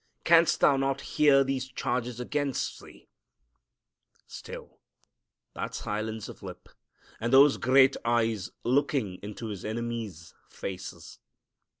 Canst 0.23 0.61
thou 0.61 0.77
not 0.77 1.01
hear 1.01 1.43
these 1.43 1.67
charges 1.67 2.19
against 2.19 2.81
Thee?" 2.81 3.07
Still 4.25 4.79
that 5.53 5.75
silence 5.75 6.27
of 6.27 6.41
lip, 6.41 6.69
and 7.19 7.31
those 7.31 7.57
great 7.57 7.95
eyes 8.03 8.49
looking 8.63 9.19
into 9.21 9.49
His 9.49 9.63
enemies' 9.63 10.33
faces. 10.49 11.19